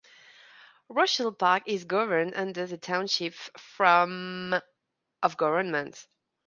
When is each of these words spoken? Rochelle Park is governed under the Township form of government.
Rochelle 0.89 1.31
Park 1.31 1.61
is 1.67 1.85
governed 1.85 2.33
under 2.33 2.65
the 2.65 2.75
Township 2.75 3.35
form 3.59 4.55
of 5.21 5.37
government. 5.37 6.07